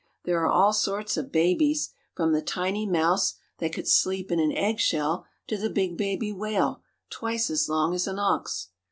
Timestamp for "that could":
3.59-3.87